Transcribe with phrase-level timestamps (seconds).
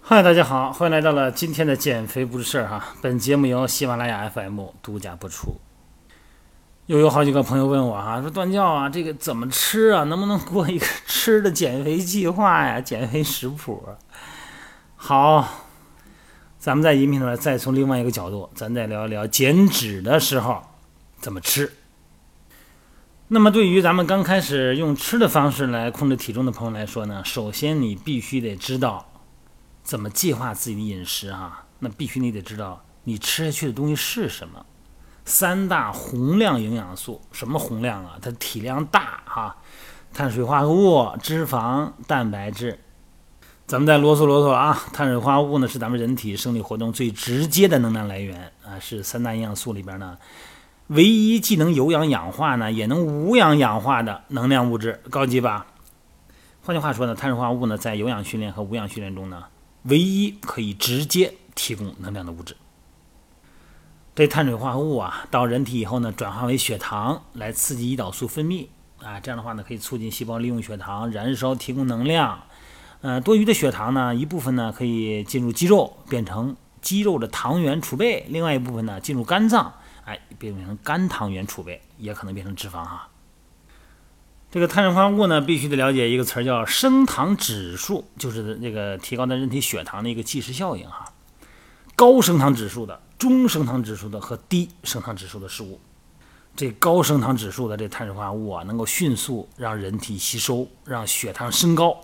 [0.00, 2.94] 嗨，大家好，欢迎来到了今天的减肥不是事儿哈。
[3.02, 5.56] 本节目由喜马拉雅 FM 独家播出。
[6.86, 10.04] 又有好几个朋友问我哈，说段教啊，这个怎么吃啊？
[10.04, 12.80] 能不能给我一个吃的减肥计划呀？
[12.80, 13.86] 减肥食谱？
[14.94, 15.46] 好，
[16.58, 20.62] 咱们在音频里面再从另外一个角度，咱再聊一聊减脂的时候
[21.20, 21.70] 怎么吃。
[23.28, 29.04] 那么，对于咱们刚开始用吃的方式来控制体重的朋友来说呢，首先你必须得知道
[29.82, 31.64] 怎么计划自己的饮食啊。
[31.80, 34.64] 那必须你得知道你吃下去的东西是什么。
[35.24, 38.16] 三大宏量营养素，什么宏量啊？
[38.22, 39.56] 它体量大哈，
[40.14, 42.78] 碳水化合物、脂肪、蛋白质。
[43.66, 50.16] 咱们再啰嗦啰嗦啊，碳水化合物呢是咱们人体生理活动最直接的能量来源啊，是三大营养素里边呢
[50.88, 55.66] 唯一既能有氧氧化呢，也能无氧氧化的能量物质，高级吧？
[56.62, 59.44] 换句话说呢，碳水化合物呢在有氧训练和无氧训练中呢，
[59.82, 62.56] 唯一可以直接提供能量的物质。
[64.14, 68.68] 这碳水化合物啊，到人体以后呢，转化为血糖来刺激胰岛素分泌
[69.02, 72.40] 啊，这样的话呢，可以促进细胞利用血糖燃烧，提供能量。
[73.02, 79.74] 呃，多余的血糖呢，一部分呢可以进入肌肉，变成肌肉的糖原储备；另外一部分呢进入肝脏，
[80.06, 83.08] 哎，变成肝糖原储备，也可能变成脂肪哈。
[84.50, 91.12] 这个碳水化合物呢，必须得了解一个词儿叫升糖指数，就是那个提高咱人体血糖的一个计时效应哈。
[91.94, 93.02] 高升糖指数的。
[93.18, 95.80] 中升糖指数的和低升糖指数的食物，
[96.54, 101.98] 这高升糖指数的这碳水化合物啊，能够迅速让人体吸收，让血糖升高。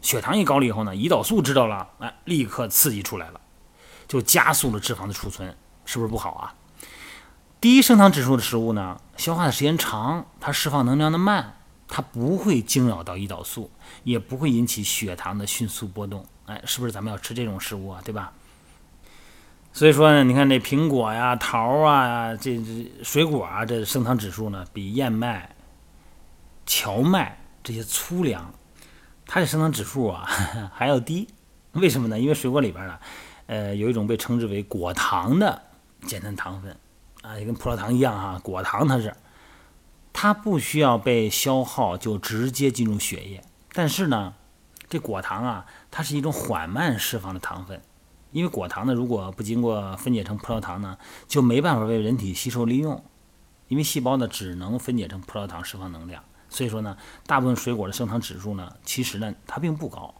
[0.00, 3.40] 血糖一高了以后呢，胰岛素知道了，哎，立刻刺激出来了，
[4.08, 6.54] 就加速了脂肪的储存，是不是不好啊？
[7.60, 13.70] 低升糖指数的食物呢，消化的时间长，它释放能量的慢，它不会惊扰到胰岛素，
[14.02, 16.24] 也不会引起血糖的迅速波动。
[16.46, 18.00] 哎，是不是咱们要吃这种食物啊？
[18.02, 18.32] 对吧？
[19.72, 25.54] 所以说呢，你看这苹果呀、桃啊，这这水果啊，这升糖指数呢，比燕麦、
[26.64, 28.54] 荞麦这些粗粮，
[29.26, 30.24] 它的升糖指数啊
[30.74, 31.28] 还要低。
[31.72, 32.18] 为什么呢？
[32.18, 32.98] 因为水果里边呢，
[33.46, 35.62] 呃，有一种被称之为果糖的
[36.06, 36.74] 简单糖分
[37.22, 39.14] 啊，也跟葡萄糖一样哈，果糖它是，
[40.12, 43.42] 它不需要被消耗就直接进入血液。
[43.72, 44.34] 但是呢，
[44.88, 47.80] 这果糖啊，它是一种缓慢释放的糖分。
[48.32, 53.04] 因为果糖呢，如果不经过分解成葡萄糖呢，就没办法被人体吸收利用。
[53.68, 56.24] 因为细胞呢，只能分解成葡萄糖释放能量。
[56.48, 60.14] 所以说呢，大部分水果的升糖指数呢，其实呢，它并不高。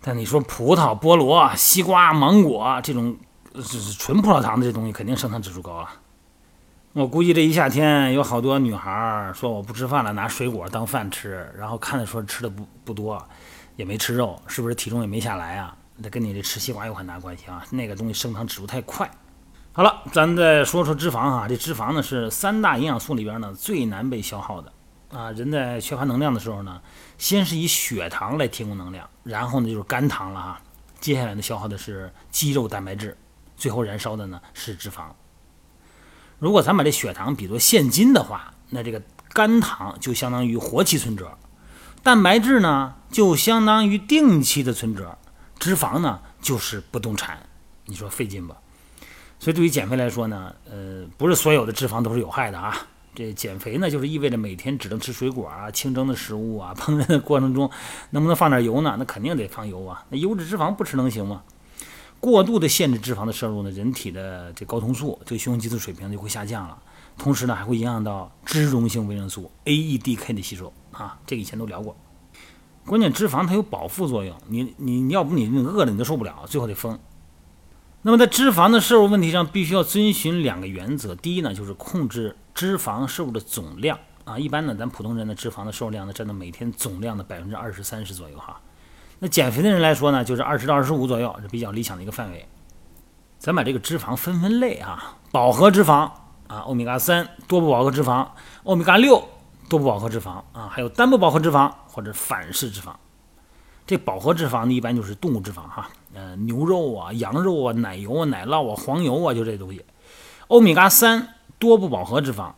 [0.00, 3.16] 但你说葡萄、菠萝、西瓜、芒果这种
[3.56, 5.94] 就是纯葡萄糖的这东西，肯定升糖指数高啊。
[6.92, 13.22] 我估计这一夏天有好多女孩说我不吃饭了，拿水果当饭吃，然后看着说吃的不不多，
[13.76, 15.76] 也没吃肉，是不是体重也没下来啊？
[15.96, 19.10] 那跟你这吃西瓜有很大关系啊，那个东西升糖指数太快。
[19.72, 24.72] 好了，咱再说说脂肪啊，这脂肪呢是三大营养素里边呢最难被消耗的
[25.10, 25.30] 啊。
[25.32, 26.80] 人在缺乏能量的时候呢，
[27.18, 30.60] 先是以血糖来提供能量，然后呢就是肝糖了哈，
[30.98, 33.14] 接下来呢消耗的是肌肉蛋白质，
[33.56, 35.04] 最后燃烧的呢是脂肪。
[36.38, 39.00] 如果咱把这血糖比作现金的话，那这个
[39.30, 41.36] 肝糖就相当于活期存折，
[42.02, 45.16] 蛋白质呢就相当于定期的存折。
[45.58, 47.38] 脂肪呢，就是不动产，
[47.86, 48.56] 你说费劲吧？
[49.38, 52.76] 所以对于减肥来说呢，呃，不是所有的脂肪都是有害的啊。
[53.14, 57.70] 这减肥呢，就是意味着每天只能吃水果啊、清蒸的食物啊，烹饪的过程中
[58.10, 58.96] 能不能放点油呢？
[58.98, 60.04] 那肯定得放油啊。
[60.10, 61.42] 那优质脂肪不吃能行吗？
[62.20, 66.76] 过度的限制脂肪的摄入呢，人体的这睾酮素、这个雄激素水平就会下降了，
[67.16, 71.18] 同时呢，还会影响到脂溶性维生素 A、E、D、K 的吸收啊。
[71.26, 71.96] 这个以前都聊过。
[72.84, 76.98] 关键脂肪它有饱腹作用，你你你要不你饿了你都受不了，最后得疯。
[78.02, 81.14] 那么在脂肪的摄入问题上，必须要遵循两个原则。
[81.14, 84.38] 第一呢，就是控制脂肪摄入的总量啊。
[84.38, 88.60] 一般呢，咱普通人的脂肪的摄入量呢，占到每天总量的百分之二十三十左右哈。
[89.18, 92.46] 那减肥的人来说呢，就是二十到二十五左右是比较理想的一个范围。
[93.38, 96.10] 咱把这个脂肪分分类啊，饱和脂肪
[96.46, 98.26] 啊，欧米伽三多不饱和脂肪，
[98.64, 99.22] 欧米伽六。
[99.68, 102.92] 多不饱和脂肪啊，还有单不饱和脂肪或者反式脂肪。
[103.84, 109.84] 这饱和脂肪呢，一般就是动物脂肪哈，呃，牛肉啊、羊肉啊、奶油啊、奶酪啊、黄油啊，就这东西。
[110.46, 112.52] 欧米伽三多不饱和脂肪，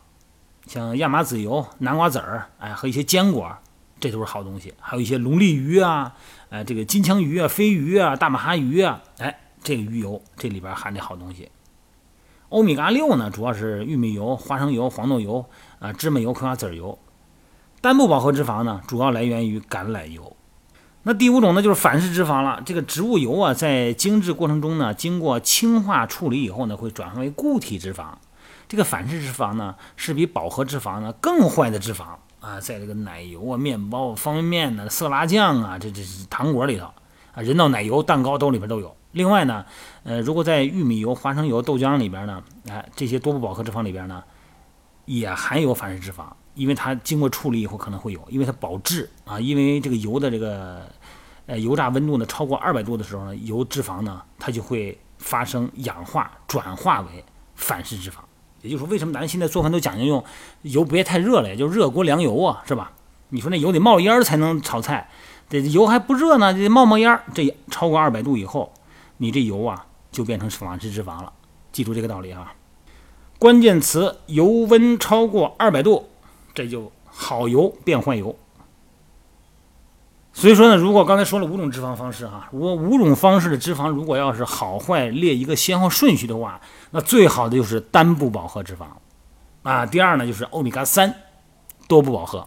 [0.66, 3.56] 像亚麻籽油、南瓜籽儿，哎，和一些坚果，
[4.00, 4.74] 这都是好东西。
[4.80, 6.14] 还有一些龙利鱼啊，
[6.50, 11.50] 哎，这个金枪鱼啊、飞鱼啊、大马哈鱼啊，哎，这个鱼油这里边含的好东西。
[12.50, 15.44] 欧米伽六呢，主要是玉米油、花生油、黄豆油。
[15.78, 16.98] 啊，芝麻油、葵花籽油，
[17.80, 20.36] 单不饱和脂肪呢，主要来源于橄榄油。
[21.04, 22.60] 那第五种呢，就是反式脂肪了。
[22.66, 28.06] 这个植物油啊，在精制过程中呢，经过氢化处理以后呢，会转化为固体脂肪。
[28.66, 36.86] 这个反式脂肪呢，是比饱和脂肪呢更坏的脂肪啊，在这个奶油啊、面包、方便面呢、色拉酱啊，这这是糖果里头
[37.32, 38.96] 啊，人造奶油、蛋糕都里边都有。
[39.12, 39.64] 另外呢，
[40.04, 44.22] 呃，如果在玉米油、花生油、豆浆里边呢，哎，这些多不饱和脂肪里边呢，
[45.06, 50.86] 也含有反式脂肪，因为它经过处理以后可能会有，因为它保质啊，因为这个油的这个
[51.46, 57.24] 呃油炸温度呢超过二百度的时候呢，油脂肪呢它就会发生氧化，转化为
[57.54, 58.16] 反式脂肪。
[58.62, 60.24] 也就是说，为什么咱现在做饭都讲究用
[60.62, 62.92] 油别太热了，也就热锅凉油啊，是吧？
[63.30, 65.08] 你说那油得冒烟才能炒菜，
[65.48, 68.72] 这油还不热呢，这冒冒烟，这超过二百度以后。
[69.18, 71.32] 你这油啊，就变成反式脂肪了。
[71.72, 72.54] 记住这个道理啊！
[73.38, 76.08] 关键词：油温超过二百度，
[76.54, 78.36] 这就好油变坏油。
[80.38, 86.60] 所以说呢，如果刚才说了五种脂肪方式哈，如果五种方式的脂肪如果要是好坏列一个先后顺序的话，
[86.92, 88.84] 那最好的就是单不饱和脂肪
[89.68, 89.84] 啊。
[89.84, 91.12] 第二呢，就是欧米伽三
[91.88, 92.46] 多不饱和。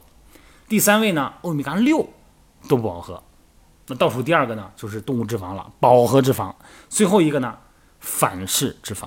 [0.69, 2.07] 第三位呢，欧米伽六
[2.69, 3.21] 多不饱和。
[3.87, 6.53] 那倒数第二个呢，就是动物脂肪了，饱和脂肪。
[6.87, 7.57] 最后一个呢，
[7.99, 9.03] 反式脂肪。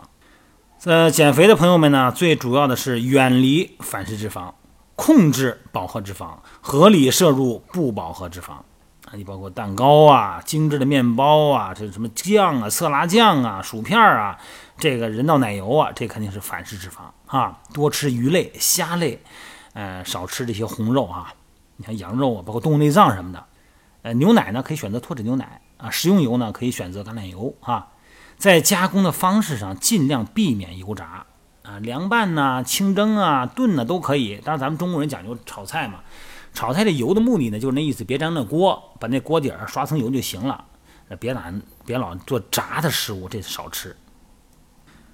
[0.84, 4.52] 呃，减肥的朋友们呢，最主要的是远离反式脂肪，
[4.94, 8.56] 控制饱和脂肪，合理摄入不饱和脂肪。
[9.16, 14.38] 你包括蛋糕啊、精致的面包啊、这什么酱啊、色拉酱啊、薯片啊、
[14.76, 17.58] 这个人造奶油啊，这肯定是反式脂肪啊。
[17.72, 19.22] 多吃鱼类、虾类，
[19.72, 21.32] 呃，少吃这些红肉啊。
[21.76, 23.44] 你看羊肉啊，包括动物内脏什么的。
[24.02, 27.88] 呃，牛奶呢可以选择脱脂牛奶啊，食用油呢可以选择橄榄油啊。
[28.36, 31.24] 在加工的方式上，尽量避免油炸
[31.62, 34.40] 啊，凉拌呐、清蒸啊、炖呢都可以。
[34.44, 36.00] 当然，咱们中国人讲究炒菜嘛，
[36.54, 40.64] 炒菜的油的目的呢就是那意思，别沾那锅，把那锅底儿刷层油就行了。
[41.20, 41.42] 别老
[41.84, 43.94] 别老做炸的食物，这少吃。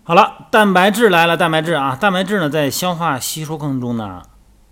[0.04, 4.22] 好了，蛋白质来了，蛋白质啊，蛋白质呢在消化吸收过程中呢，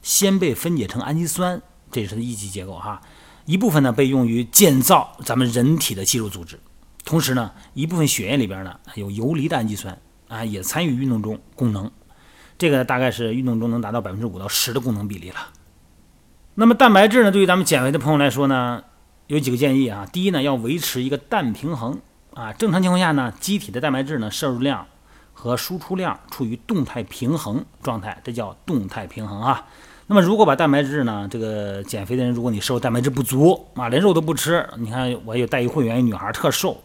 [0.01, 1.61] 先被分解成氨基酸，
[1.91, 3.01] 这是一级结构哈。
[3.45, 6.61] 一部分呢被用于建造咱们人体的肌肉组织，
[7.05, 9.99] 同时呢，一部分血液里边呢有游离的氨基酸
[10.29, 11.91] 啊，也参与运动中功能。
[12.57, 15.37] 这个大概是运动中能达到百分之五到十的功能比例了。
[16.61, 18.83] 那么蛋白质呢，对于咱们减肥的朋友来说呢，
[19.29, 20.05] 有几个建议啊。
[20.13, 22.01] 第一呢，要维持一个氮平衡
[22.35, 22.53] 啊。
[22.53, 24.85] 正常情况下呢，机体的蛋白质呢摄入量
[25.33, 29.67] 和输出量处于动态平衡状态，这叫动态平衡啊。
[30.09, 31.29] 那么，如果把蛋白质呢？
[31.31, 36.83] 这个减肥的人，如果你摄入蛋白质不足啊，连肉都不吃，你看我有带一会员，一女孩特瘦，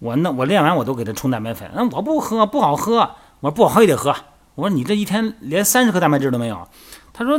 [0.00, 3.08] 我那我练完我都给她冲蛋白粉，那我不喝不好喝，
[3.38, 4.12] 我说不好喝也得喝，
[4.60, 6.68] 我说你这一天连三十克蛋白质都没有，
[7.14, 7.38] 他说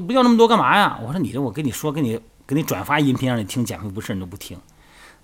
[0.00, 0.96] 不要那么多干嘛呀？
[1.04, 4.56] 我说你这我跟你说，给你给你转发音频让你听减肥不是你都不听，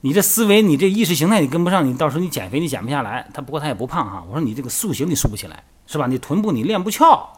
[0.00, 3.29] 你这思维你这意识形态你跟不上，你到时候你减肥你减不下来。
[3.32, 6.09] 他不过他也不胖哈，我说你这个塑形你塑不起来是吧？
[6.09, 7.33] 你臀部你练不翘。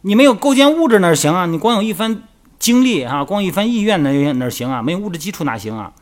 [0.00, 1.44] 你没有构建物质哪行啊？
[1.44, 2.22] 你光有一番
[2.58, 4.80] 精力啊，光一番意愿哪哪行啊？
[4.80, 5.92] 没有物质基础哪行啊？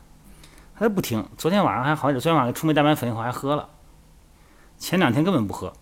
[0.79, 1.27] 他不听。
[1.37, 3.67] 昨天晚上还好点，昨天晚上冲杯蛋白粉以后还喝了。
[4.77, 5.73] 前两天根本不喝。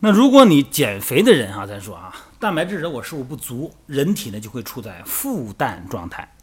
[0.00, 6.36] 那如果你减肥的人啊，咱说啊，蛋白质如果摄入不足，人体呢就会处在负氮状态。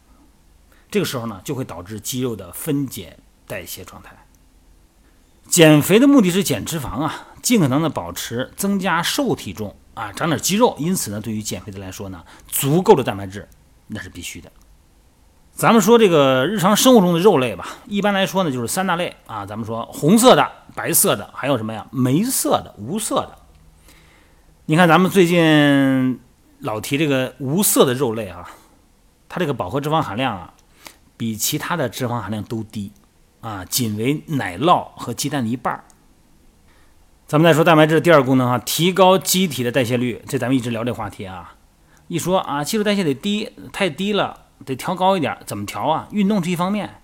[0.90, 4.26] 这个时候呢，就会导致肌肉的分解代谢状态。
[5.48, 9.74] 减肥的目的是减脂肪啊，尽可能的保持增加瘦体重。
[9.94, 13.48] 啊，长点肌肉，因此呢，对于减肥的来说呢，足够的蛋白质
[13.86, 14.52] 那是必须的。
[15.52, 19.46] 咱们说这个日常生活中的肉类吧，一般来说呢，就是三大类啊。
[19.46, 21.86] 咱们说红色的、白色的，还有什么呀？
[21.90, 23.38] 没色的、无色的。
[24.68, 26.18] 你看咱们最近
[26.58, 28.50] 老提这个无色的肉类啊，
[29.28, 30.54] 它这个饱和脂肪含量啊，
[31.16, 32.90] 比其他的脂肪含量都低
[33.42, 35.84] 啊，仅为奶酪和鸡蛋的一半儿。
[37.28, 40.20] 咱们再说蛋白质的第二功能啊，提高机体的代谢率。
[40.26, 41.54] 这咱们一直聊这话题啊。
[42.08, 45.38] 一说啊，基础代谢得低，太低了，得调高一点。
[45.46, 46.08] 怎么调啊？
[46.10, 47.02] 运动是一方面，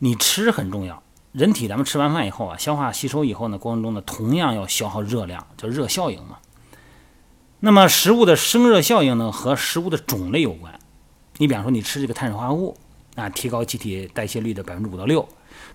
[0.00, 1.02] 你吃很重要。
[1.32, 6.36] 人体咱们吃完饭以后啊，消化吸收以后呢，过程中呢，同样要消耗热量，叫热效应嘛。
[7.60, 10.72] 那么食物的生热效应呢，和食物的种类有关。
[11.38, 12.76] 你比方说，你吃这个碳水化合物
[13.16, 15.20] 啊，提高机体代谢率的百分之五到六；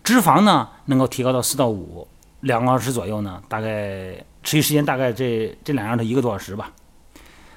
[0.04, 2.08] 脂肪呢，能够提高到四到五。
[2.42, 4.14] 两个小时左右呢，大概
[4.44, 6.74] 持续时间大概这这两样的一个多小时吧。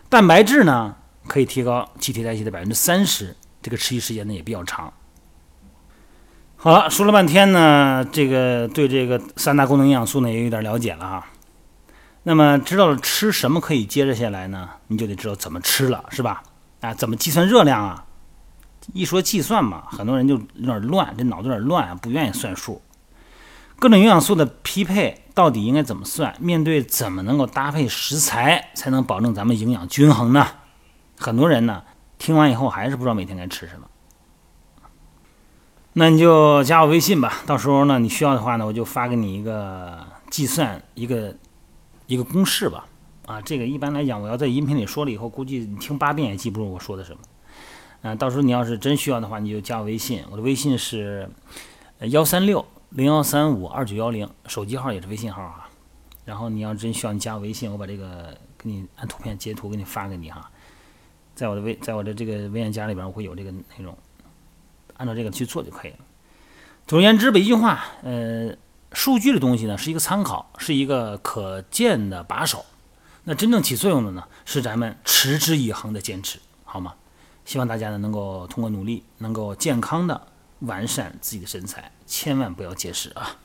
[0.09, 0.95] 蛋白质呢
[1.27, 4.93] 可以提高机体代谢的百分之三十，这个持续时间呢也比较长。
[6.55, 11.27] 好了，说了半天呢，这个对这个三大功能营养素呢也有点了解了哈。
[12.29, 16.43] 那么知道了吃什么可以接着下来呢，你就得知道怎么吃了，是吧？
[16.81, 18.05] 啊，怎么计算热量啊？
[18.93, 22.83] 一说计算嘛，很多人就有点乱，这脑子有点乱，不愿意算数。
[23.79, 26.35] 各种营养素的匹配到底应该怎么算？
[26.41, 30.49] 面对怎么能够搭配食材才能保证咱们营养均衡呢？
[31.17, 31.85] 很多人呢
[32.19, 33.87] 听完以后还是不知道每天该吃什么。
[35.93, 41.37] 那你就加我微信吧，到时候呢你需要的话呢，我就发给你一个计算一个
[42.07, 42.87] 一个公式吧。
[43.27, 47.19] 啊，这个一般来讲，我要在音频里说了以后，估计你听八遍也记不住我说的什么。
[48.03, 51.29] 嗯，到时候你要是真需要的话，你就加我微信，我的微信是
[52.01, 55.69] 幺三六零幺三五二九幺零，手机号也是微信号啊。
[56.25, 60.51] 然后你要真需要，你加我微信，我把这个给你按图片截图给你发给你哈。
[61.35, 63.97] 在我的微，在我的这个文件夹里边，我会有这个内容，
[64.97, 65.99] 按照这个去做就可以了。
[66.87, 68.55] 总而言之吧，一句话，呃，
[68.93, 72.65] 数据的东西呢是一个参考，是一个可见的把手。
[73.25, 76.95] 那真正起作用的呢，是咱们持之以恒的坚持，好吗？
[77.45, 80.29] 希望大家呢能够通过努力，能够健康的
[80.61, 83.37] 完善自己的身材，千万不要节食啊！